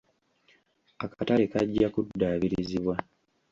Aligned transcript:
Akatale 1.05 1.43
kajja 1.51 1.87
kuddaabirizibwa. 1.93 2.95